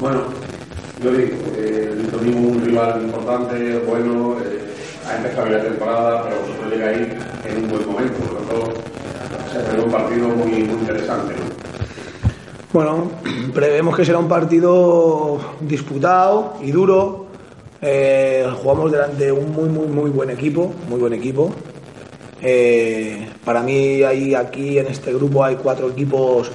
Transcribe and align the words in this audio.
Bueno, 0.00 0.22
yo 1.04 1.12
digo, 1.12 1.36
eh, 1.58 1.94
domingo 2.10 2.48
un 2.52 2.64
rival 2.64 3.02
importante, 3.02 3.78
bueno, 3.80 4.34
eh, 4.42 4.64
ha 5.06 5.16
empezado 5.18 5.46
bien 5.46 5.58
la 5.58 5.64
temporada, 5.64 6.22
pero 6.24 6.40
vosotros 6.40 6.72
llegáis 6.72 7.08
en 7.44 7.64
un 7.64 7.68
buen 7.68 7.86
momento, 7.86 8.14
por 8.20 8.32
lo 8.32 8.40
tanto, 8.40 8.80
será 9.52 9.82
un 9.82 9.90
partido 9.90 10.28
muy, 10.28 10.64
muy 10.64 10.80
interesante. 10.80 11.34
¿no? 11.34 11.50
Bueno, 12.72 13.10
prevemos 13.54 13.94
que 13.94 14.06
será 14.06 14.18
un 14.18 14.28
partido 14.28 15.38
disputado 15.60 16.54
y 16.62 16.70
duro. 16.70 17.26
Eh, 17.82 18.46
jugamos 18.62 18.92
delante 18.92 19.26
de 19.26 19.32
un 19.32 19.52
muy, 19.52 19.68
muy, 19.68 19.86
muy 19.86 20.10
buen 20.10 20.30
equipo, 20.30 20.72
muy 20.88 20.98
buen 20.98 21.12
equipo. 21.12 21.52
Eh, 22.40 23.28
para 23.44 23.62
mí, 23.62 24.02
hay, 24.02 24.34
aquí 24.34 24.78
en 24.78 24.86
este 24.86 25.12
grupo 25.12 25.44
hay 25.44 25.56
cuatro 25.56 25.90
equipos 25.90 26.50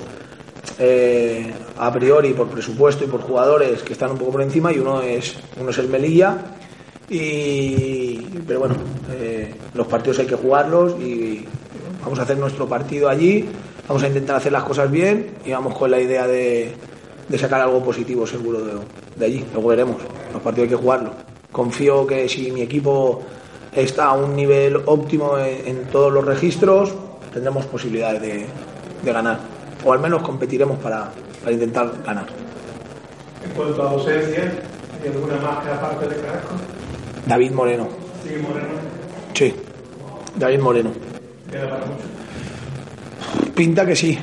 eh, 0.77 1.53
a 1.77 1.91
priori 1.91 2.33
por 2.33 2.47
presupuesto 2.49 3.05
y 3.05 3.07
por 3.07 3.21
jugadores 3.21 3.81
que 3.81 3.93
están 3.93 4.11
un 4.11 4.17
poco 4.17 4.33
por 4.33 4.41
encima 4.41 4.73
y 4.73 4.79
uno 4.79 5.01
es, 5.01 5.35
uno 5.59 5.69
es 5.69 5.77
el 5.77 5.87
Melilla. 5.87 6.37
Y, 7.09 8.17
pero 8.47 8.61
bueno, 8.61 8.75
eh, 9.11 9.53
los 9.73 9.87
partidos 9.87 10.19
hay 10.19 10.25
que 10.25 10.35
jugarlos 10.35 10.99
y 10.99 11.45
vamos 12.03 12.19
a 12.19 12.23
hacer 12.23 12.37
nuestro 12.37 12.67
partido 12.67 13.09
allí, 13.09 13.45
vamos 13.87 14.03
a 14.03 14.07
intentar 14.07 14.35
hacer 14.37 14.51
las 14.51 14.63
cosas 14.63 14.89
bien 14.89 15.35
y 15.45 15.51
vamos 15.51 15.77
con 15.77 15.91
la 15.91 15.99
idea 15.99 16.27
de, 16.27 16.73
sacar 17.37 17.61
algo 17.61 17.83
positivo 17.83 18.25
seguro 18.25 18.59
de, 19.15 19.25
allí. 19.25 19.45
Luego 19.53 19.69
veremos, 19.69 19.97
los 20.33 20.41
partidos 20.41 20.65
hay 20.65 20.75
que 20.75 20.81
jugarlos. 20.81 21.13
Confío 21.51 22.05
que 22.07 22.27
si 22.27 22.51
mi 22.51 22.61
equipo 22.61 23.21
está 23.73 24.05
a 24.05 24.13
un 24.13 24.35
nivel 24.35 24.77
óptimo 24.85 25.37
en, 25.37 25.85
todos 25.91 26.11
los 26.11 26.25
registros, 26.25 26.93
tendremos 27.31 27.65
posibilidades 27.67 28.21
de, 28.21 28.45
de 29.03 29.13
ganar. 29.13 29.54
O 29.85 29.93
al 29.93 29.99
menos 29.99 30.21
competiremos 30.23 30.77
para, 30.79 31.11
para 31.41 31.51
intentar 31.53 31.91
ganar. 32.03 32.25
En 33.45 33.51
cuanto 33.51 33.83
a 33.83 33.91
ausencias, 33.91 34.51
¿hay 35.01 35.09
alguna 35.09 35.35
más 35.37 35.63
que 35.63 35.71
aparte 35.71 36.07
de 36.09 36.15
Carrasco? 36.15 36.55
David 37.27 37.51
Moreno. 37.51 37.87
Sigue 38.23 38.39
Moreno, 38.39 38.67
Sí, 39.33 39.53
David 40.35 40.59
Moreno. 40.59 40.91
queda 41.51 41.69
para 41.69 41.85
mucho. 41.85 43.53
Pinta 43.53 43.85
que 43.85 43.95
sí. 43.95 44.17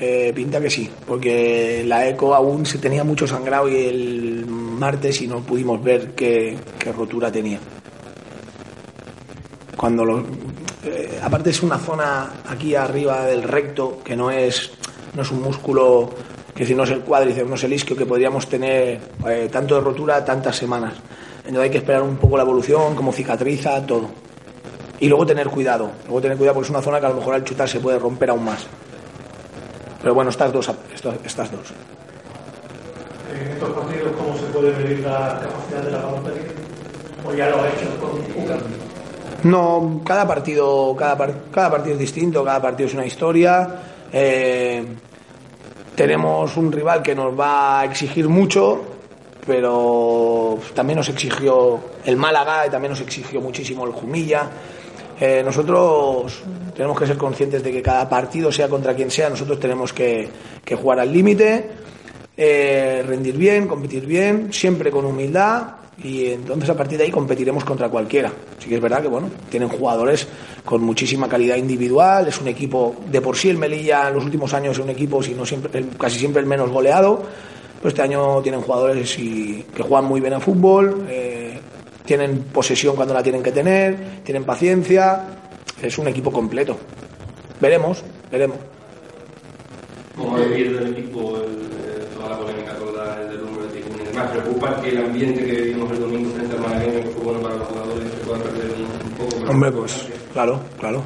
Eh, 0.00 0.32
pinta 0.34 0.60
que 0.60 0.70
sí, 0.70 0.90
porque 1.06 1.84
la 1.86 2.08
eco 2.08 2.34
aún 2.34 2.64
se 2.66 2.78
tenía 2.78 3.04
mucho 3.04 3.26
sangrado 3.26 3.68
y 3.68 3.76
el 3.76 4.46
martes 4.46 5.20
y 5.22 5.28
no 5.28 5.40
pudimos 5.40 5.82
ver 5.84 6.12
qué, 6.14 6.56
qué 6.78 6.90
rotura 6.90 7.30
tenía. 7.30 7.58
Cuando 9.76 10.04
lo, 10.04 10.24
eh, 10.82 11.20
aparte 11.22 11.50
es 11.50 11.62
una 11.62 11.78
zona 11.78 12.30
aquí 12.48 12.74
arriba 12.74 13.26
del 13.26 13.42
recto 13.42 13.98
que 14.02 14.16
no 14.16 14.30
es, 14.30 14.70
no 15.14 15.22
es 15.22 15.30
un 15.30 15.42
músculo 15.42 16.10
que 16.54 16.64
si 16.64 16.74
no 16.74 16.84
es 16.84 16.90
el 16.90 17.00
cuádriceps, 17.00 17.48
no 17.48 17.54
es 17.54 17.64
el 17.64 17.72
isquio 17.72 17.96
que 17.96 18.06
podríamos 18.06 18.46
tener 18.48 19.00
eh, 19.26 19.48
tanto 19.50 19.74
de 19.74 19.80
rotura 19.80 20.24
tantas 20.24 20.56
semanas. 20.56 20.94
Entonces 21.38 21.62
hay 21.62 21.70
que 21.70 21.78
esperar 21.78 22.02
un 22.02 22.16
poco 22.16 22.36
la 22.36 22.42
evolución, 22.42 22.94
cómo 22.94 23.12
cicatriza, 23.12 23.84
todo. 23.86 24.08
Y 25.00 25.08
luego 25.08 25.24
tener 25.24 25.48
cuidado, 25.48 25.90
luego 26.04 26.20
tener 26.20 26.36
cuidado 26.36 26.54
porque 26.54 26.66
es 26.66 26.70
una 26.70 26.82
zona 26.82 27.00
que 27.00 27.06
a 27.06 27.08
lo 27.10 27.16
mejor 27.16 27.34
al 27.34 27.44
chutar 27.44 27.68
se 27.68 27.80
puede 27.80 27.98
romper 27.98 28.30
aún 28.30 28.44
más. 28.44 28.66
Pero 30.02 30.14
bueno, 30.14 30.30
estas 30.30 30.52
dos, 30.52 30.70
estas, 30.94 31.50
dos. 31.50 31.72
En 33.32 33.52
estos 33.52 33.70
partidos, 33.70 34.12
¿cómo 34.16 34.36
se 34.36 34.44
puede 34.46 34.72
medir 34.72 35.00
la 35.00 35.40
capacidad 35.40 35.82
de 35.82 35.90
la 35.90 36.00
ya 37.36 37.48
lo 37.50 37.66
hecho 37.66 37.86
con 38.00 38.44
UCA? 38.44 38.58
No, 39.44 40.00
cada 40.04 40.26
partido, 40.26 40.94
cada, 40.96 41.16
par- 41.16 41.34
cada 41.50 41.70
partido 41.70 41.94
es 41.94 42.00
distinto, 42.00 42.44
cada 42.44 42.60
partido 42.60 42.88
es 42.88 42.94
una 42.94 43.06
historia. 43.06 43.68
Eh, 44.12 44.84
tenemos 45.94 46.56
un 46.56 46.70
rival 46.70 47.02
que 47.02 47.14
nos 47.14 47.38
va 47.38 47.80
a 47.80 47.84
exigir 47.84 48.28
mucho, 48.28 48.80
pero 49.46 50.58
también 50.74 50.98
nos 50.98 51.08
exigió 51.08 51.80
el 52.04 52.16
Málaga 52.16 52.66
y 52.66 52.70
también 52.70 52.90
nos 52.92 53.00
exigió 53.00 53.40
muchísimo 53.40 53.86
el 53.86 53.92
Jumilla. 53.92 54.50
Eh, 55.18 55.42
nosotros 55.44 56.42
tenemos 56.74 56.98
que 56.98 57.06
ser 57.06 57.16
conscientes 57.16 57.62
de 57.62 57.72
que 57.72 57.82
cada 57.82 58.08
partido, 58.08 58.50
sea 58.52 58.68
contra 58.68 58.94
quien 58.94 59.10
sea, 59.10 59.28
nosotros 59.30 59.58
tenemos 59.60 59.92
que, 59.92 60.28
que 60.64 60.74
jugar 60.76 61.00
al 61.00 61.12
límite, 61.12 61.70
eh, 62.36 63.04
rendir 63.06 63.36
bien, 63.36 63.66
competir 63.66 64.06
bien, 64.06 64.52
siempre 64.52 64.90
con 64.90 65.04
humildad 65.04 65.62
y 66.02 66.26
entonces 66.26 66.70
a 66.70 66.76
partir 66.76 66.98
de 66.98 67.04
ahí 67.04 67.10
competiremos 67.10 67.64
contra 67.64 67.88
cualquiera. 67.88 68.32
Sí 68.58 68.68
que 68.68 68.76
es 68.76 68.80
verdad 68.80 69.02
que 69.02 69.08
bueno, 69.08 69.28
tienen 69.50 69.68
jugadores 69.68 70.26
con 70.64 70.82
muchísima 70.82 71.28
calidad 71.28 71.56
individual, 71.56 72.28
es 72.28 72.40
un 72.40 72.48
equipo 72.48 72.96
de 73.10 73.20
por 73.20 73.36
sí 73.36 73.50
el 73.50 73.58
Melilla 73.58 74.08
en 74.08 74.14
los 74.14 74.24
últimos 74.24 74.52
años 74.54 74.78
es 74.78 74.84
un 74.84 74.90
equipo 74.90 75.22
si 75.22 75.34
no 75.34 75.44
siempre, 75.44 75.78
el- 75.78 75.96
casi 75.96 76.18
siempre 76.18 76.40
el 76.40 76.46
menos 76.46 76.70
goleado, 76.70 77.22
pero 77.78 77.88
este 77.88 78.02
año 78.02 78.40
tienen 78.42 78.60
jugadores 78.60 79.18
y- 79.18 79.64
que 79.74 79.82
juegan 79.82 80.04
muy 80.06 80.20
bien 80.20 80.32
a 80.34 80.40
fútbol, 80.40 81.06
eh, 81.08 81.58
tienen 82.04 82.44
posesión 82.52 82.96
cuando 82.96 83.14
la 83.14 83.22
tienen 83.22 83.42
que 83.42 83.52
tener, 83.52 84.22
tienen 84.24 84.44
paciencia, 84.44 85.24
es 85.82 85.96
un 85.98 86.08
equipo 86.08 86.30
completo. 86.32 86.76
Veremos, 87.60 88.02
veremos. 88.30 88.56
¿Cómo 90.16 90.38
del 90.38 90.96
equipo 90.98 91.39
¿Preocupa 94.28 94.80
que 94.80 94.90
el 94.90 94.98
ambiente 94.98 95.44
que 95.44 95.52
vivimos 95.52 95.90
el 95.92 96.00
domingo 96.00 96.30
frente 96.34 96.56
al 96.56 96.62
malagueño, 96.62 97.10
fue 97.10 97.24
bueno 97.24 97.40
para 97.40 97.54
los 97.56 97.68
jugadores, 97.68 98.08
perder 98.08 98.72
un, 99.04 99.10
poco? 99.12 99.50
Hombre, 99.50 99.72
pues 99.72 100.06
claro, 100.32 100.60
claro. 100.78 101.02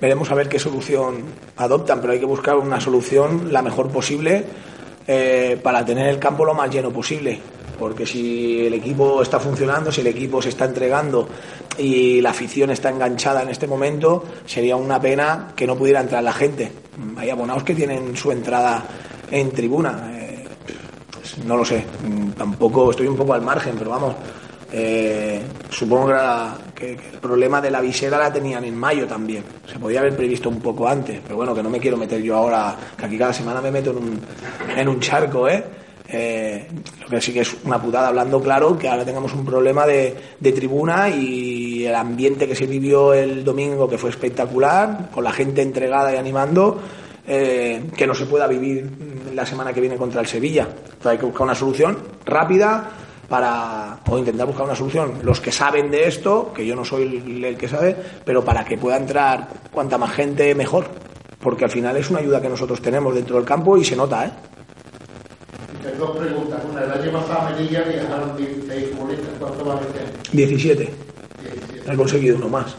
Veremos 0.00 0.30
a 0.30 0.34
ver 0.34 0.48
qué 0.48 0.58
solución 0.58 1.24
adoptan, 1.56 2.00
pero 2.00 2.12
hay 2.12 2.18
que 2.18 2.26
buscar 2.26 2.56
una 2.56 2.80
solución 2.80 3.52
la 3.52 3.62
mejor 3.62 3.90
posible 3.90 4.44
eh, 5.06 5.58
para 5.62 5.84
tener 5.84 6.08
el 6.08 6.18
campo 6.18 6.44
lo 6.44 6.54
más 6.54 6.70
lleno 6.70 6.90
posible. 6.90 7.40
Porque 7.78 8.06
si 8.06 8.66
el 8.66 8.74
equipo 8.74 9.22
está 9.22 9.40
funcionando, 9.40 9.90
si 9.90 10.00
el 10.00 10.06
equipo 10.06 10.40
se 10.40 10.50
está 10.50 10.64
entregando 10.64 11.28
y 11.76 12.20
la 12.20 12.30
afición 12.30 12.70
está 12.70 12.90
enganchada 12.90 13.42
en 13.42 13.48
este 13.48 13.66
momento, 13.66 14.24
sería 14.46 14.76
una 14.76 15.00
pena 15.00 15.52
que 15.56 15.66
no 15.66 15.76
pudiera 15.76 16.00
entrar 16.00 16.22
la 16.22 16.32
gente. 16.32 16.70
Hay 17.16 17.30
abonados 17.30 17.64
que 17.64 17.74
tienen 17.74 18.16
su 18.16 18.30
entrada 18.30 18.84
en 19.30 19.50
tribuna. 19.50 20.12
eh, 20.12 20.33
no 21.46 21.56
lo 21.56 21.64
sé, 21.64 21.84
mm, 22.06 22.30
tampoco 22.32 22.90
estoy 22.90 23.06
un 23.06 23.16
poco 23.16 23.34
al 23.34 23.42
margen, 23.42 23.74
pero 23.78 23.90
vamos, 23.90 24.14
eh, 24.72 25.40
supongo 25.70 26.08
que, 26.08 26.14
que- 26.74 26.96
que 26.96 27.08
el 27.14 27.18
problema 27.20 27.60
de 27.60 27.70
la 27.70 27.80
visera 27.80 28.18
la 28.18 28.32
tenían 28.32 28.64
en 28.64 28.76
mayo 28.76 29.06
también. 29.06 29.44
Se 29.70 29.78
podía 29.78 30.00
haber 30.00 30.16
previsto 30.16 30.48
un 30.48 30.60
poco 30.60 30.88
antes, 30.88 31.20
pero 31.22 31.36
bueno, 31.36 31.54
que 31.54 31.62
no 31.62 31.70
me 31.70 31.78
quiero 31.78 31.96
meter 31.96 32.20
yo 32.22 32.36
ahora, 32.36 32.76
que 32.96 33.04
aquí 33.06 33.16
cada 33.18 33.32
semana 33.32 33.60
me 33.60 33.70
meto 33.70 33.90
en 33.90 33.96
un, 33.98 34.20
en 34.76 34.88
un 34.88 35.00
charco, 35.00 35.48
¿eh? 35.48 35.62
Eh, 36.06 36.68
lo 37.00 37.08
que 37.08 37.20
sí 37.20 37.32
que 37.32 37.40
es 37.40 37.56
una 37.64 37.80
putada 37.80 38.08
hablando 38.08 38.38
claro 38.42 38.76
que 38.78 38.88
ahora 38.88 39.06
tengamos 39.06 39.32
un 39.32 39.42
problema 39.44 39.86
de, 39.86 40.14
de 40.38 40.52
tribuna 40.52 41.08
y 41.08 41.86
el 41.86 41.94
ambiente 41.94 42.46
que 42.46 42.54
se 42.54 42.66
vivió 42.66 43.14
el 43.14 43.42
domingo 43.42 43.88
que 43.88 43.96
fue 43.96 44.10
espectacular 44.10 45.08
con 45.10 45.24
la 45.24 45.32
gente 45.32 45.62
entregada 45.62 46.12
y 46.12 46.16
animando 46.18 46.78
eh, 47.26 47.84
que 47.96 48.06
no 48.06 48.14
se 48.14 48.26
pueda 48.26 48.46
vivir 48.46 48.86
la 49.34 49.44
semana 49.46 49.72
que 49.72 49.80
viene 49.80 49.96
contra 49.96 50.20
el 50.20 50.26
Sevilla 50.26 50.68
Entonces 50.70 51.06
hay 51.06 51.18
que 51.18 51.26
buscar 51.26 51.42
una 51.42 51.54
solución 51.54 51.98
rápida 52.24 52.90
para 53.28 53.98
o 54.08 54.18
intentar 54.18 54.46
buscar 54.46 54.66
una 54.66 54.76
solución 54.76 55.20
los 55.22 55.40
que 55.40 55.50
saben 55.50 55.90
de 55.90 56.06
esto 56.06 56.52
que 56.54 56.66
yo 56.66 56.76
no 56.76 56.84
soy 56.84 57.02
el, 57.26 57.44
el 57.44 57.56
que 57.56 57.68
sabe 57.68 57.96
pero 58.24 58.44
para 58.44 58.64
que 58.64 58.76
pueda 58.76 58.96
entrar 58.96 59.48
cuanta 59.72 59.96
más 59.98 60.12
gente 60.12 60.54
mejor 60.54 60.86
porque 61.40 61.64
al 61.64 61.70
final 61.70 61.96
es 61.96 62.10
una 62.10 62.20
ayuda 62.20 62.40
que 62.42 62.48
nosotros 62.48 62.80
tenemos 62.82 63.14
dentro 63.14 63.36
del 63.36 63.44
campo 63.44 63.76
y 63.76 63.84
se 63.84 63.96
nota 63.96 64.26
¿eh? 64.26 64.30
Tengo 65.82 66.06
dos 66.06 66.16
preguntas. 66.16 66.62
Una, 66.70 66.82
el 66.84 66.92
año 66.92 67.12
pasado 67.12 67.40
a 67.46 67.50
Melilla 67.50 67.82
viajaron 67.82 68.36
16 68.38 68.90
futbolistas. 68.94 69.28
¿Cuánto 69.38 69.64
va 69.66 69.74
a 69.74 69.80
meter? 69.80 70.06
17 70.32 70.94
17. 71.42 71.92
he 71.92 71.96
conseguido 71.96 72.36
uno 72.36 72.48
más 72.48 72.74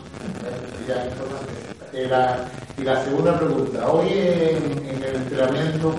Ya, 0.87 1.03
entonces, 1.05 2.09
la- 2.09 2.45
y 2.77 2.83
la 2.83 3.03
segunda 3.03 3.37
pregunta. 3.37 3.89
Hoy 3.89 4.07
en, 4.09 4.87
en 4.87 5.03
el 5.03 5.15
entrenamiento, 5.15 5.95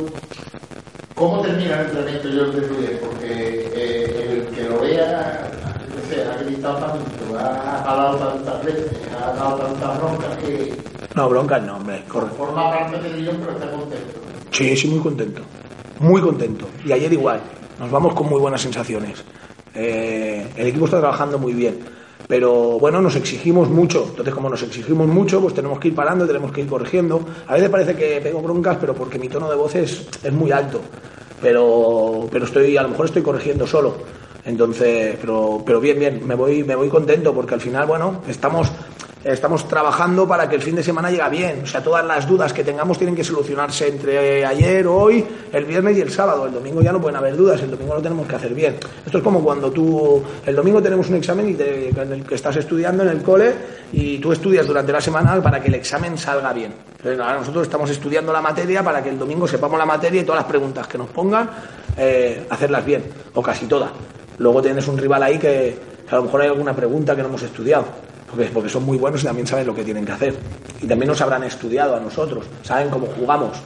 ¿cómo 1.14 1.40
termina 1.42 1.80
el 1.80 1.86
entrenamiento 1.86 2.28
yo 2.28 2.50
te 2.50 2.60
diré? 2.60 2.96
Porque 2.96 3.70
eh, 3.74 4.46
el 4.48 4.54
que 4.54 4.64
lo 4.64 4.80
vea, 4.80 5.50
no 5.88 6.14
sé, 6.14 6.22
ha 6.24 6.42
gritado 6.42 6.78
tanto, 6.78 7.38
ha 7.38 7.82
jalado 7.84 8.16
tantas 8.18 8.64
veces, 8.64 8.92
ha 9.16 9.32
dado 9.32 9.56
tantas 9.58 9.98
broncas 9.98 10.36
que 10.38 10.86
no 11.16 11.30
bronca 11.30 11.58
no 11.58 11.76
hombre 11.78 12.04
corre 12.08 12.28
forma 12.36 12.70
parte 12.70 13.00
del 13.00 13.22
guion, 13.22 13.36
pero 13.38 13.52
está 13.52 13.70
contento. 13.70 14.20
Sí, 14.50 14.76
sí, 14.76 14.88
muy 14.88 15.00
contento. 15.00 15.40
Muy 15.98 16.20
contento. 16.20 16.68
Y 16.84 16.92
ayer 16.92 17.10
igual. 17.10 17.40
Nos 17.78 17.90
vamos 17.90 18.12
con 18.12 18.28
muy 18.28 18.38
buenas 18.38 18.60
sensaciones. 18.60 19.24
Eh, 19.74 20.46
el 20.56 20.66
equipo 20.66 20.84
está 20.84 20.98
trabajando 20.98 21.38
muy 21.38 21.54
bien. 21.54 21.78
Pero 22.28 22.78
bueno, 22.78 23.00
nos 23.00 23.14
exigimos 23.16 23.68
mucho. 23.68 24.06
Entonces, 24.08 24.34
como 24.34 24.48
nos 24.48 24.62
exigimos 24.62 25.06
mucho, 25.06 25.40
pues 25.40 25.54
tenemos 25.54 25.78
que 25.78 25.88
ir 25.88 25.94
parando, 25.94 26.26
tenemos 26.26 26.50
que 26.52 26.62
ir 26.62 26.66
corrigiendo. 26.66 27.24
A 27.46 27.54
veces 27.54 27.68
parece 27.68 27.94
que 27.94 28.20
pego 28.20 28.42
broncas, 28.42 28.78
pero 28.80 28.94
porque 28.94 29.18
mi 29.18 29.28
tono 29.28 29.48
de 29.48 29.56
voz 29.56 29.74
es, 29.76 30.06
es 30.22 30.32
muy 30.32 30.50
alto. 30.50 30.80
Pero, 31.40 32.28
pero 32.30 32.46
estoy, 32.46 32.76
a 32.76 32.82
lo 32.82 32.88
mejor 32.88 33.06
estoy 33.06 33.22
corrigiendo 33.22 33.66
solo. 33.66 33.96
Entonces, 34.44 35.16
pero, 35.20 35.62
pero 35.66 35.80
bien, 35.80 35.98
bien, 35.98 36.26
me 36.26 36.34
voy, 36.34 36.62
me 36.62 36.76
voy 36.76 36.88
contento 36.88 37.34
porque 37.34 37.54
al 37.54 37.60
final, 37.60 37.86
bueno, 37.86 38.22
estamos 38.28 38.70
estamos 39.32 39.66
trabajando 39.66 40.26
para 40.26 40.48
que 40.48 40.54
el 40.54 40.62
fin 40.62 40.76
de 40.76 40.82
semana 40.82 41.10
llegue 41.10 41.28
bien. 41.30 41.60
O 41.64 41.66
sea, 41.66 41.82
todas 41.82 42.04
las 42.04 42.26
dudas 42.26 42.52
que 42.52 42.62
tengamos 42.62 42.96
tienen 42.96 43.16
que 43.16 43.24
solucionarse 43.24 43.88
entre 43.88 44.44
ayer, 44.44 44.86
hoy, 44.86 45.24
el 45.52 45.64
viernes 45.64 45.96
y 45.96 46.00
el 46.00 46.10
sábado. 46.10 46.46
El 46.46 46.52
domingo 46.52 46.80
ya 46.80 46.92
no 46.92 47.00
pueden 47.00 47.16
haber 47.16 47.36
dudas, 47.36 47.60
el 47.62 47.70
domingo 47.70 47.94
lo 47.94 48.02
tenemos 48.02 48.26
que 48.28 48.36
hacer 48.36 48.54
bien. 48.54 48.76
Esto 49.04 49.18
es 49.18 49.24
como 49.24 49.42
cuando 49.42 49.70
tú, 49.70 50.22
el 50.44 50.54
domingo 50.54 50.80
tenemos 50.80 51.08
un 51.08 51.16
examen 51.16 51.48
y 51.48 52.00
en 52.00 52.12
el 52.12 52.24
que 52.24 52.36
estás 52.36 52.56
estudiando 52.56 53.02
en 53.02 53.08
el 53.08 53.22
cole 53.22 53.52
y 53.92 54.18
tú 54.18 54.32
estudias 54.32 54.66
durante 54.66 54.92
la 54.92 55.00
semana 55.00 55.42
para 55.42 55.60
que 55.60 55.68
el 55.68 55.74
examen 55.74 56.16
salga 56.16 56.52
bien. 56.52 56.72
ahora 57.04 57.38
nosotros 57.38 57.64
estamos 57.64 57.90
estudiando 57.90 58.32
la 58.32 58.40
materia 58.40 58.82
para 58.82 59.02
que 59.02 59.08
el 59.08 59.18
domingo 59.18 59.48
sepamos 59.48 59.78
la 59.78 59.86
materia 59.86 60.20
y 60.20 60.24
todas 60.24 60.42
las 60.42 60.48
preguntas 60.48 60.86
que 60.86 60.98
nos 60.98 61.08
pongan, 61.08 61.50
eh, 61.96 62.46
hacerlas 62.48 62.84
bien, 62.84 63.04
o 63.34 63.42
casi 63.42 63.66
todas. 63.66 63.90
Luego 64.38 64.62
tienes 64.62 64.86
un 64.86 64.98
rival 64.98 65.22
ahí 65.22 65.38
que, 65.38 65.76
a 66.10 66.16
lo 66.16 66.24
mejor 66.24 66.42
hay 66.42 66.48
alguna 66.48 66.74
pregunta 66.74 67.16
que 67.16 67.22
no 67.22 67.28
hemos 67.28 67.42
estudiado, 67.42 67.86
porque, 68.30 68.44
porque 68.46 68.68
son 68.68 68.84
muy 68.84 68.98
buenos 68.98 69.22
y 69.22 69.26
también 69.26 69.46
saben 69.46 69.66
lo 69.66 69.74
que 69.74 69.84
tienen 69.84 70.04
que 70.04 70.12
hacer. 70.12 70.36
Y 70.82 70.86
también 70.86 71.08
nos 71.08 71.20
habrán 71.20 71.44
estudiado 71.44 71.96
a 71.96 72.00
nosotros, 72.00 72.46
saben 72.62 72.90
cómo 72.90 73.06
jugamos. 73.06 73.58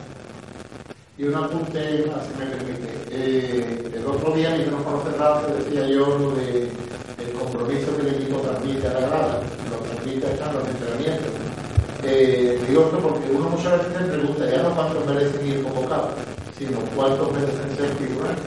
Y 1.19 1.25
un 1.25 1.35
apunte 1.35 2.07
más, 2.11 2.27
si 2.27 2.39
me 2.39 2.51
permite. 2.51 2.89
Eh, 3.11 3.93
el 3.95 4.07
otro 4.07 4.35
día, 4.35 4.55
en 4.55 4.62
micrófono 4.62 5.03
cerrado, 5.03 5.55
decía 5.59 5.87
yo 5.87 6.19
lo 6.19 6.31
de 6.33 6.71
el 7.19 7.33
compromiso 7.39 7.95
que 7.97 8.09
el 8.09 8.15
equipo 8.15 8.39
transmite 8.39 8.89
a 8.89 8.93
la 8.95 9.01
grada, 9.01 9.41
lo 9.71 9.77
transmite 9.77 10.27
a 10.27 10.53
los 10.53 10.69
entrenamientos. 10.69 11.33
Eh, 12.03 12.59
digo 12.67 12.85
esto 12.85 12.99
porque 12.99 13.31
uno 13.31 13.51
muchas 13.51 13.79
veces 13.79 13.93
se 13.99 14.12
pregunta 14.17 14.51
ya 14.51 14.62
no 14.62 14.75
cuántos 14.75 15.07
merecen 15.07 15.47
ir 15.47 15.62
convocados, 15.62 16.11
sino 16.59 16.79
cuántos 16.97 17.33
merecen 17.33 17.77
ser 17.77 17.89
figurantes. 17.97 18.45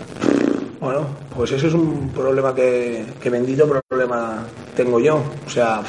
Bueno, 0.79 1.05
pues 1.35 1.51
ese 1.51 1.67
es 1.67 1.73
un 1.73 2.09
problema 2.09 2.53
que, 2.53 3.05
bendito 3.25 3.63
problema 3.63 3.82
tengo 4.75 4.99
yo. 4.99 5.23
O 5.45 5.49
sea, 5.49 5.81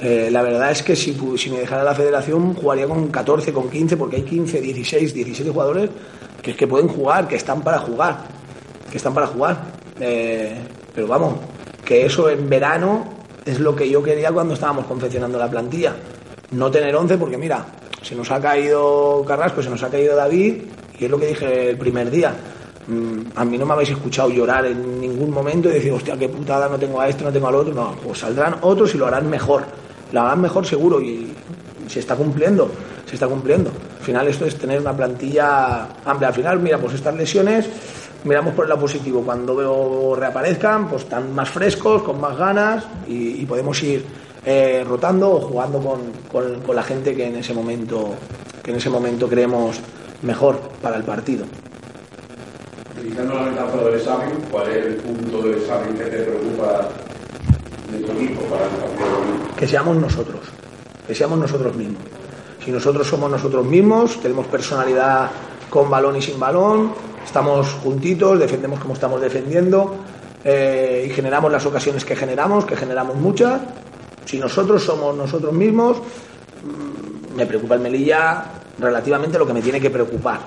eh, 0.00 0.28
la 0.30 0.42
verdad 0.42 0.70
es 0.70 0.82
que 0.82 0.94
si, 0.94 1.16
me 1.50 1.58
dejara 1.58 1.82
la 1.82 1.94
federación 1.94 2.54
jugaría 2.54 2.86
con 2.86 3.08
14, 3.08 3.52
con 3.52 3.70
15, 3.70 3.96
porque 3.96 4.16
hay 4.16 4.22
15, 4.22 4.60
16, 4.60 5.14
17 5.14 5.50
jugadores 5.50 5.90
que, 6.42 6.54
que 6.54 6.66
pueden 6.66 6.88
jugar, 6.88 7.26
que 7.28 7.36
están 7.36 7.62
para 7.62 7.78
jugar, 7.78 8.24
que 8.90 8.96
están 8.98 9.14
para 9.14 9.26
jugar. 9.26 9.56
Eh, 9.98 10.54
pero 10.94 11.06
vamos, 11.06 11.34
que 11.84 12.04
eso 12.04 12.28
en 12.28 12.48
verano 12.48 13.04
es 13.44 13.60
lo 13.60 13.74
que 13.74 13.88
yo 13.88 14.02
quería 14.02 14.32
cuando 14.32 14.54
estábamos 14.54 14.86
confeccionando 14.86 15.38
la 15.38 15.50
plantilla. 15.50 15.94
No 16.50 16.70
tener 16.70 16.94
11 16.94 17.16
porque 17.18 17.38
mira, 17.38 17.64
se 18.02 18.14
nos 18.14 18.30
ha 18.30 18.40
caído 18.40 19.24
Carrasco, 19.26 19.62
se 19.62 19.70
nos 19.70 19.82
ha 19.82 19.88
caído 19.88 20.14
David 20.14 20.62
y 20.98 21.04
es 21.04 21.10
lo 21.10 21.18
que 21.18 21.26
dije 21.26 21.70
el 21.70 21.78
primer 21.78 22.10
día 22.10 22.34
a 23.34 23.44
mí 23.44 23.58
no 23.58 23.66
me 23.66 23.72
habéis 23.72 23.90
escuchado 23.90 24.30
llorar 24.30 24.64
en 24.66 25.00
ningún 25.00 25.30
momento 25.30 25.68
y 25.68 25.72
decir, 25.72 25.90
hostia, 25.90 26.16
qué 26.16 26.28
putada, 26.28 26.68
no 26.68 26.78
tengo 26.78 27.00
a 27.00 27.08
esto, 27.08 27.24
no 27.24 27.32
tengo 27.32 27.48
al 27.48 27.56
otro. 27.56 27.74
No, 27.74 27.96
pues 28.02 28.20
saldrán 28.20 28.56
otros 28.60 28.94
y 28.94 28.98
lo 28.98 29.06
harán 29.06 29.28
mejor. 29.28 29.64
Lo 30.12 30.20
harán 30.20 30.40
mejor 30.40 30.64
seguro 30.64 31.00
y 31.00 31.32
se 31.88 31.98
está 31.98 32.14
cumpliendo, 32.14 32.70
se 33.04 33.14
está 33.14 33.26
cumpliendo. 33.26 33.70
Al 33.98 34.04
final 34.04 34.28
esto 34.28 34.44
es 34.44 34.56
tener 34.56 34.80
una 34.80 34.96
plantilla 34.96 35.88
amplia. 36.04 36.28
Al 36.28 36.34
final, 36.34 36.60
mira, 36.60 36.78
pues 36.78 36.94
estas 36.94 37.16
lesiones, 37.16 37.68
miramos 38.22 38.54
por 38.54 38.66
el 38.66 38.68
lado 38.68 38.82
positivo. 38.82 39.22
Cuando 39.22 39.56
veo 39.56 40.14
reaparezcan, 40.14 40.88
pues 40.88 41.02
están 41.02 41.34
más 41.34 41.50
frescos, 41.50 42.02
con 42.02 42.20
más 42.20 42.36
ganas 42.36 42.84
y, 43.08 43.44
podemos 43.46 43.82
ir 43.82 44.04
eh, 44.44 44.84
rotando 44.86 45.32
o 45.32 45.40
jugando 45.40 45.80
con, 45.80 46.60
con 46.60 46.76
la 46.76 46.84
gente 46.84 47.16
que 47.16 47.26
en 47.26 47.36
ese 47.36 47.52
momento 47.52 48.14
que 48.62 48.70
en 48.72 48.76
ese 48.78 48.90
momento 48.90 49.28
creemos 49.28 49.78
mejor 50.22 50.58
para 50.82 50.96
el 50.96 51.04
partido 51.04 51.46
utilizando 53.06 53.34
la 53.34 53.42
metáfora 53.42 53.84
del 53.84 53.94
examen, 53.94 54.30
¿cuál 54.50 54.68
es 54.68 54.84
el 54.84 54.94
punto 54.96 55.42
del 55.42 55.58
examen 55.58 55.94
que 55.96 56.04
te 56.04 56.22
preocupa 56.22 56.88
de 57.92 57.98
tu 58.00 58.12
equipo 58.12 58.42
para 58.42 58.64
el 58.64 58.70
partido 58.70 59.56
Que 59.56 59.68
seamos 59.68 59.96
nosotros, 59.96 60.40
que 61.06 61.14
seamos 61.14 61.38
nosotros 61.38 61.76
mismos. 61.76 62.02
Si 62.64 62.72
nosotros 62.72 63.06
somos 63.06 63.30
nosotros 63.30 63.64
mismos, 63.64 64.20
tenemos 64.20 64.46
personalidad 64.46 65.30
con 65.70 65.88
balón 65.88 66.16
y 66.16 66.22
sin 66.22 66.40
balón, 66.40 66.92
estamos 67.24 67.70
juntitos, 67.74 68.40
defendemos 68.40 68.80
como 68.80 68.94
estamos 68.94 69.20
defendiendo 69.20 69.94
eh, 70.42 71.06
y 71.08 71.10
generamos 71.10 71.52
las 71.52 71.64
ocasiones 71.64 72.04
que 72.04 72.16
generamos, 72.16 72.64
que 72.64 72.76
generamos 72.76 73.14
muchas. 73.16 73.60
Si 74.24 74.38
nosotros 74.38 74.82
somos 74.82 75.16
nosotros 75.16 75.52
mismos, 75.52 75.98
mm, 75.98 77.36
me 77.36 77.46
preocupa 77.46 77.76
el 77.76 77.80
Melilla 77.80 78.46
relativamente 78.80 79.38
lo 79.38 79.46
que 79.46 79.52
me 79.52 79.62
tiene 79.62 79.80
que 79.80 79.90
preocupar. 79.90 80.40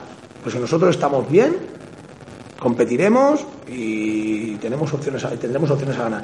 Pues 0.44 0.53
si 0.53 0.59
nosotros 0.59 0.89
estamos 0.91 1.29
bien, 1.29 1.78
competiremos 2.59 3.45
y 3.67 4.56
tenemos 4.56 4.94
opciones 4.94 5.25
tendremos 5.39 5.71
opciones 5.71 5.97
a 5.97 6.03
ganar. 6.03 6.23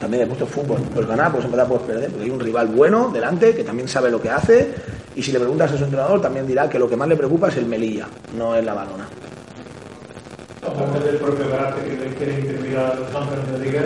También 0.00 0.24
he 0.24 0.26
puesto 0.26 0.46
fútbol, 0.46 0.78
pues 0.94 1.06
ganar, 1.06 1.32
pues 1.32 1.44
en 1.44 1.50
verdad 1.50 1.68
puedes 1.68 1.84
perder, 1.84 2.10
porque 2.10 2.24
hay 2.24 2.30
un 2.30 2.40
rival 2.40 2.66
bueno 2.68 3.10
delante 3.10 3.54
que 3.54 3.64
también 3.64 3.88
sabe 3.88 4.10
lo 4.10 4.20
que 4.20 4.30
hace 4.30 4.74
y 5.14 5.22
si 5.22 5.32
le 5.32 5.38
preguntas 5.38 5.72
a 5.72 5.78
su 5.78 5.84
entrenador 5.84 6.20
también 6.20 6.46
dirá 6.46 6.68
que 6.68 6.78
lo 6.78 6.88
que 6.88 6.96
más 6.96 7.08
le 7.08 7.16
preocupa 7.16 7.48
es 7.48 7.56
el 7.56 7.66
Melilla, 7.66 8.06
no 8.36 8.54
es 8.54 8.64
la 8.64 8.74
balona. 8.74 9.08
Aparte 10.62 10.98
del 11.00 11.16
propio 11.16 11.48
carácter 11.50 11.84
que 11.84 12.04
le 12.04 12.14
quiere 12.14 12.40
imprimir 12.40 12.76
a 12.76 12.94
los 12.94 13.08
campeones 13.08 13.52
de 13.52 13.58
liga, 13.66 13.82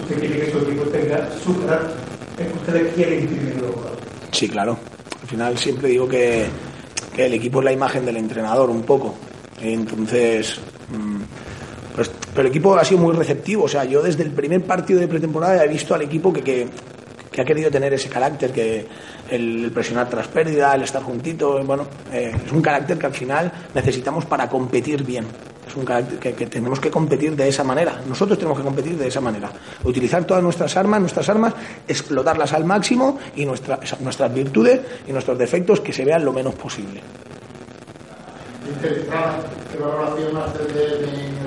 usted 0.00 0.18
quiere 0.18 0.44
que 0.44 0.52
su 0.52 0.58
equipo 0.58 0.84
tenga 0.84 1.28
su 1.42 1.64
carácter, 1.64 2.52
usted 2.60 2.94
quiere 2.94 3.20
imprimirlo. 3.20 3.74
Sí, 4.30 4.48
claro. 4.48 4.78
Al 5.22 5.28
final 5.28 5.58
siempre 5.58 5.88
digo 5.88 6.06
que, 6.06 6.46
que 7.14 7.26
el 7.26 7.34
equipo 7.34 7.60
es 7.60 7.64
la 7.64 7.72
imagen 7.72 8.04
del 8.04 8.18
entrenador 8.18 8.70
un 8.70 8.82
poco. 8.82 9.14
Entonces. 9.60 10.60
Pues, 10.60 10.71
pero 12.34 12.42
el 12.42 12.48
equipo 12.48 12.74
ha 12.76 12.84
sido 12.84 13.00
muy 13.00 13.14
receptivo. 13.14 13.64
O 13.64 13.68
sea, 13.68 13.84
yo 13.84 14.02
desde 14.02 14.22
el 14.22 14.30
primer 14.30 14.62
partido 14.64 15.00
de 15.00 15.08
pretemporada 15.08 15.64
he 15.64 15.68
visto 15.68 15.94
al 15.94 16.02
equipo 16.02 16.32
que, 16.32 16.42
que, 17.30 17.40
ha 17.40 17.44
querido 17.44 17.70
tener 17.70 17.92
ese 17.92 18.08
carácter, 18.08 18.52
que 18.52 18.86
el, 19.30 19.70
presionar 19.72 20.08
tras 20.08 20.28
pérdida, 20.28 20.74
el 20.74 20.82
estar 20.82 21.02
juntito, 21.02 21.62
bueno, 21.64 21.86
eh, 22.12 22.32
es 22.44 22.52
un 22.52 22.62
carácter 22.62 22.98
que 22.98 23.06
al 23.06 23.14
final 23.14 23.52
necesitamos 23.74 24.24
para 24.24 24.48
competir 24.48 25.04
bien. 25.04 25.26
Es 25.66 25.76
un 25.76 25.84
carácter 25.84 26.34
que, 26.34 26.46
tenemos 26.46 26.80
que 26.80 26.90
competir 26.90 27.36
de 27.36 27.48
esa 27.48 27.64
manera. 27.64 28.00
Nosotros 28.06 28.38
tenemos 28.38 28.58
que 28.58 28.64
competir 28.64 28.96
de 28.96 29.08
esa 29.08 29.20
manera. 29.20 29.50
Utilizar 29.84 30.24
todas 30.24 30.42
nuestras 30.42 30.76
armas, 30.76 31.00
nuestras 31.00 31.28
armas, 31.28 31.54
explotarlas 31.86 32.52
al 32.52 32.64
máximo 32.64 33.18
y 33.36 33.46
nuestras 33.46 34.34
virtudes 34.34 34.80
y 35.06 35.12
nuestros 35.12 35.38
defectos 35.38 35.80
que 35.80 35.92
se 35.92 36.04
vean 36.04 36.24
lo 36.24 36.32
menos 36.32 36.54
posible. 36.54 37.00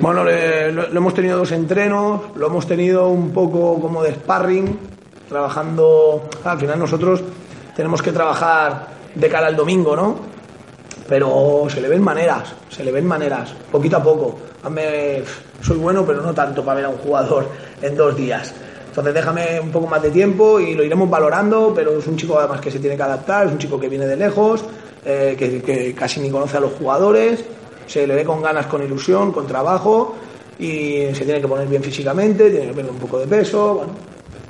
Bueno, 0.00 0.24
lo, 0.24 0.98
hemos 0.98 1.14
tenido 1.14 1.38
dos 1.38 1.52
entrenos, 1.52 2.20
lo 2.34 2.46
hemos 2.46 2.66
tenido 2.66 3.08
un 3.08 3.30
poco 3.32 3.80
como 3.80 4.02
de 4.02 4.12
sparring, 4.14 4.78
trabajando. 5.28 6.28
Al 6.44 6.58
final 6.58 6.78
nosotros 6.78 7.22
tenemos 7.74 8.02
que 8.02 8.12
trabajar 8.12 8.88
de 9.14 9.28
cara 9.28 9.46
al 9.46 9.56
domingo, 9.56 9.96
¿no? 9.96 10.16
Pero 11.08 11.66
se 11.68 11.80
le 11.80 11.88
ven 11.88 12.02
maneras, 12.02 12.52
se 12.68 12.84
le 12.84 12.92
ven 12.92 13.06
maneras, 13.06 13.54
poquito 13.70 13.96
a 13.96 14.02
poco. 14.02 14.38
Soy 15.62 15.78
bueno, 15.78 16.04
pero 16.04 16.22
no 16.22 16.34
tanto 16.34 16.64
para 16.64 16.76
ver 16.76 16.84
a 16.86 16.88
un 16.88 16.98
jugador 16.98 17.48
en 17.80 17.96
dos 17.96 18.16
días. 18.16 18.52
Entonces 18.88 19.14
déjame 19.14 19.60
un 19.60 19.70
poco 19.70 19.86
más 19.86 20.02
de 20.02 20.10
tiempo 20.10 20.58
y 20.58 20.74
lo 20.74 20.82
iremos 20.82 21.08
valorando, 21.08 21.72
pero 21.74 21.98
es 21.98 22.06
un 22.06 22.16
chico 22.16 22.38
además 22.38 22.60
que 22.60 22.70
se 22.70 22.78
tiene 22.78 22.96
que 22.96 23.02
adaptar, 23.02 23.46
es 23.46 23.52
un 23.52 23.58
chico 23.58 23.78
que 23.78 23.88
viene 23.88 24.06
de 24.06 24.16
lejos, 24.16 24.64
eh, 25.08 25.36
que, 25.38 25.94
casi 25.94 26.18
ni 26.18 26.30
conoce 26.30 26.56
a 26.56 26.60
los 26.60 26.72
jugadores, 26.72 27.44
se 27.86 28.08
le 28.08 28.14
ve 28.16 28.24
con 28.24 28.42
ganas, 28.42 28.66
con 28.66 28.82
ilusión, 28.82 29.30
con 29.30 29.46
trabajo 29.46 30.16
y 30.58 31.14
se 31.14 31.24
tiene 31.24 31.40
que 31.40 31.46
poner 31.46 31.68
bien 31.68 31.80
físicamente, 31.80 32.50
tiene 32.50 32.66
que 32.66 32.72
perder 32.72 32.90
un 32.90 32.98
poco 32.98 33.20
de 33.20 33.28
peso, 33.28 33.74
bueno, 33.74 33.92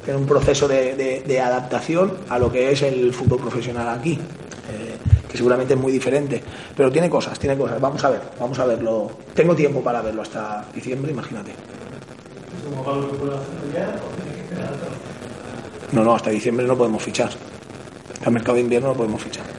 tiene 0.03 0.19
un 0.19 0.27
proceso 0.27 0.67
de, 0.67 1.41
adaptación 1.45 2.11
a 2.31 2.39
lo 2.39 2.51
que 2.51 2.73
es 2.73 2.81
el 2.81 3.13
fútbol 3.13 3.41
profesional 3.41 3.87
aquí, 3.99 4.13
eh, 4.13 4.97
que 5.31 5.37
seguramente 5.37 5.75
es 5.75 5.79
muy 5.81 5.93
diferente, 5.93 6.43
pero 6.75 6.91
tiene 6.91 7.11
cosas, 7.11 7.39
tiene 7.39 7.59
cosas, 7.59 7.79
vamos 7.79 8.03
a 8.03 8.09
ver, 8.09 8.21
vamos 8.41 8.59
a 8.59 8.65
verlo, 8.65 9.11
tengo 9.35 9.55
tiempo 9.55 9.83
para 9.83 10.01
verlo 10.01 10.23
hasta 10.23 10.65
diciembre, 10.75 11.13
imagínate. 11.13 11.51
No, 15.93 16.03
no, 16.03 16.15
hasta 16.15 16.31
diciembre 16.31 16.67
no 16.67 16.79
podemos 16.79 17.03
fichar. 17.03 17.29
Al 18.25 18.33
mercado 18.33 18.55
de 18.55 18.63
invierno 18.63 18.89
no 18.89 18.95
podemos 18.95 19.23
fichar. 19.23 19.56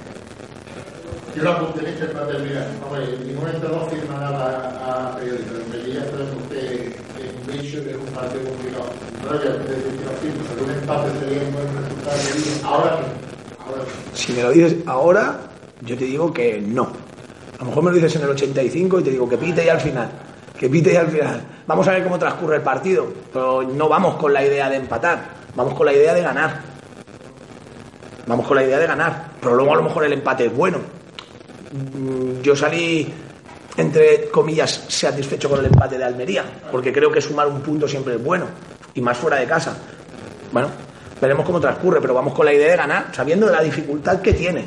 Yo 1.38 1.44
lo 1.44 1.52
apunté 1.52 1.94
que 1.94 2.06
para 2.06 2.28
terminar. 2.30 2.66
Hombre, 2.84 3.14
en 3.14 3.28
ningún 3.28 3.46
momento 3.46 3.70
no 3.70 3.86
firma 3.86 4.20
nada 4.20 4.74
a 4.82 5.16
periódico. 5.16 5.54
En 5.54 5.70
Melilla 5.70 6.02
usted 6.02 6.50
que 6.50 7.28
es 7.28 7.32
un 7.38 7.62
bicho, 7.62 7.84
que 7.84 7.96
un 7.96 8.06
partido 8.08 8.44
complicado. 8.44 8.86
No 9.24 9.34
decir 9.38 9.54
que 10.22 10.44
pero 10.50 10.66
un 10.66 10.72
empate 10.72 11.20
sería 11.20 11.44
un 11.44 11.54
buen 11.54 11.68
resultado 11.78 12.18
de 12.18 12.66
Ahora 12.66 12.98
Si 14.16 14.34
me 14.34 14.42
lo 14.42 14.50
dices 14.50 14.78
ahora, 14.88 15.42
yo 15.82 15.96
te 15.96 16.06
digo 16.06 16.34
que 16.34 16.60
no. 16.60 16.92
A 17.60 17.60
lo 17.60 17.66
mejor 17.66 17.84
me 17.84 17.92
lo 17.92 17.98
dices 17.98 18.16
en 18.16 18.24
el 18.24 18.30
85 18.30 19.00
y 19.00 19.04
te 19.04 19.12
digo 19.12 19.30
que 19.30 19.38
pite 19.38 19.64
y 19.64 19.70
al 19.70 19.80
final. 19.80 20.10
Que 20.60 20.70
pite 20.70 20.94
y 20.94 20.96
al 20.96 21.10
final. 21.10 21.44
Vamos 21.68 21.88
a 21.88 21.92
ver 21.92 22.04
cómo 22.04 22.18
transcurre 22.18 22.56
el 22.56 22.64
partido. 22.64 23.14
Pero 23.32 23.62
no 23.62 23.88
vamos 23.88 24.16
con 24.16 24.34
la 24.34 24.44
idea 24.44 24.72
de 24.72 24.78
empatar. 24.78 25.20
Vamos 25.56 25.76
con 25.76 25.86
la 25.86 25.94
idea 25.94 26.16
de 26.16 26.22
ganar. 26.24 26.62
Vamos 28.26 28.48
con 28.48 28.58
la 28.58 28.64
idea 28.64 28.80
de 28.80 28.88
ganar. 28.88 29.34
Pero 29.40 29.54
luego 29.54 29.74
a 29.74 29.76
lo 29.76 29.84
mejor 29.84 30.04
el 30.04 30.14
empate 30.14 30.48
es 30.48 30.56
bueno 30.56 30.97
yo 32.42 32.56
salí 32.56 33.12
entre 33.78 34.30
comillas 34.30 34.86
satisfecho 34.88 35.50
con 35.50 35.60
el 35.60 35.66
empate 35.66 35.98
de 35.98 36.04
Almería, 36.04 36.44
porque 36.72 36.92
creo 36.92 37.12
que 37.12 37.22
sumar 37.22 37.48
un 37.48 37.62
punto 37.62 37.88
siempre 37.88 38.16
es 38.16 38.24
bueno, 38.24 38.46
y 38.96 39.02
más 39.02 39.18
fuera 39.18 39.38
de 39.38 39.46
casa. 39.46 39.78
Bueno, 40.52 40.70
veremos 41.22 41.46
cómo 41.46 41.60
transcurre, 41.60 42.02
pero 42.02 42.14
vamos 42.14 42.34
con 42.34 42.46
la 42.46 42.54
idea 42.54 42.72
de 42.72 42.78
ganar, 42.78 43.10
sabiendo 43.14 43.50
la 43.50 43.62
dificultad 43.62 44.22
que 44.22 44.34
tiene, 44.34 44.66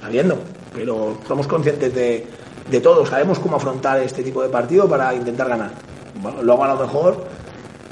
sabiendo, 0.00 0.38
pero 0.74 1.18
somos 1.28 1.46
conscientes 1.46 1.94
de, 1.94 2.26
de 2.70 2.80
todo, 2.80 3.04
sabemos 3.04 3.38
cómo 3.38 3.56
afrontar 3.56 4.00
este 4.00 4.22
tipo 4.22 4.42
de 4.42 4.48
partido 4.48 4.88
para 4.88 5.14
intentar 5.14 5.48
ganar. 5.48 5.70
Bueno, 6.20 6.42
luego 6.42 6.64
a 6.64 6.68
lo 6.68 6.76
mejor 6.80 7.26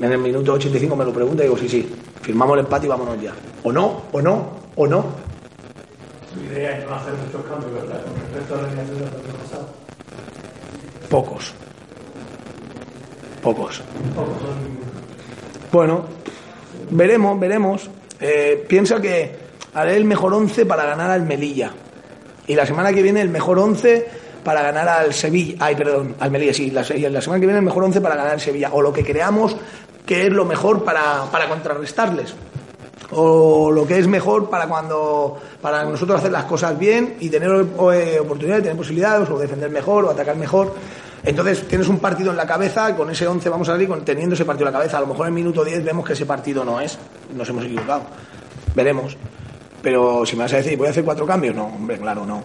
en 0.01 0.13
el 0.13 0.19
minuto 0.19 0.55
85 0.55 0.97
me 0.97 1.05
lo 1.05 1.13
pregunta 1.13 1.43
y 1.43 1.47
digo, 1.47 1.59
sí, 1.59 1.69
sí, 1.69 1.95
firmamos 2.23 2.55
el 2.55 2.65
empate 2.65 2.87
y 2.87 2.89
vámonos 2.89 3.21
ya. 3.21 3.33
O 3.63 3.71
no, 3.71 4.03
o 4.13 4.23
no, 4.23 4.51
o 4.77 4.87
no. 4.87 5.24
Su 6.35 6.41
idea 6.45 6.79
es 6.79 6.87
no 6.87 6.95
hacer 6.95 7.15
muchos 7.15 7.45
cambios, 7.49 7.73
¿verdad? 7.73 8.03
Con 8.05 8.15
respecto 8.21 8.55
a 8.55 8.63
la 8.63 8.69
del 8.69 8.79
año 8.79 9.39
pasado. 9.43 9.69
Pocos. 11.09 11.53
Pocos. 13.43 13.83
Pocos 14.15 14.37
Bueno, 15.71 16.07
veremos, 16.91 17.39
veremos. 17.39 17.91
Eh, 18.21 18.65
piensa 18.69 19.01
que 19.01 19.37
haré 19.75 19.97
el 19.97 20.05
mejor 20.05 20.35
11 20.35 20.67
para 20.67 20.85
ganar 20.85 21.11
al 21.11 21.23
Melilla. 21.23 21.73
Y 22.47 22.55
la 22.55 22.67
semana 22.67 22.93
que 22.93 23.03
viene 23.03 23.21
el 23.21 23.29
mejor 23.29 23.59
11 23.59 24.09
para 24.43 24.63
ganar 24.63 24.89
al 24.89 25.15
Sevilla. 25.15 25.57
Ay, 25.61 25.77
perdón, 25.77 26.17
al 26.19 26.31
Melilla, 26.31 26.55
sí. 26.55 26.71
La, 26.71 26.83
la 26.83 27.21
semana 27.21 27.41
que 27.41 27.47
viene 27.47 27.59
el 27.59 27.65
mejor 27.65 27.85
11 27.85 28.01
para 28.01 28.17
ganar 28.17 28.33
al 28.33 28.41
Sevilla. 28.41 28.71
O 28.73 28.83
lo 28.83 28.93
que 28.93 29.05
creamos 29.05 29.57
que 30.07 30.27
es 30.27 30.33
lo 30.33 30.45
mejor 30.45 30.85
para, 30.85 31.25
para 31.31 31.49
contrarrestarles. 31.49 32.35
O 33.11 33.71
lo 33.71 33.87
que 33.87 33.99
es 33.99 34.07
mejor 34.07 34.49
para 34.49 34.67
cuando 34.67 35.39
para 35.61 35.85
nosotros 35.85 36.19
hacer 36.19 36.33
las 36.33 36.45
cosas 36.45 36.79
bien 36.79 37.17
y 37.21 37.29
tener 37.29 37.51
eh, 37.51 38.19
oportunidades, 38.21 38.63
tener 38.63 38.77
posibilidades, 38.77 39.29
o 39.31 39.39
defender 39.39 39.71
mejor, 39.71 40.05
o 40.05 40.11
atacar 40.11 40.37
mejor. 40.37 40.75
Entonces 41.25 41.67
tienes 41.67 41.89
un 41.89 41.99
partido 41.99 42.31
en 42.31 42.37
la 42.37 42.47
cabeza 42.47 42.95
con 42.95 43.11
ese 43.11 43.27
11 43.27 43.49
vamos 43.49 43.69
a 43.69 43.73
salir 43.73 43.91
teniendo 44.05 44.35
ese 44.35 44.45
partido 44.45 44.69
en 44.69 44.75
la 44.75 44.79
cabeza. 44.79 44.99
A 44.99 45.01
lo 45.01 45.07
mejor 45.07 45.27
en 45.27 45.33
el 45.33 45.35
minuto 45.35 45.65
10 45.65 45.85
vemos 45.85 46.05
que 46.05 46.13
ese 46.13 46.27
partido 46.27 46.65
no 46.65 46.81
es. 46.81 46.99
Nos 47.35 47.49
hemos 47.49 47.65
equivocado. 47.65 48.03
Veremos. 48.75 49.17
Pero 49.83 50.25
si 50.27 50.37
me 50.37 50.43
vas 50.43 50.53
a 50.53 50.57
decir, 50.57 50.77
¿voy 50.77 50.89
a 50.89 50.91
hacer 50.91 51.05
cuatro 51.05 51.27
cambios? 51.27 51.55
No, 51.55 51.67
hombre, 51.67 51.99
claro, 51.99 52.27
no. 52.27 52.43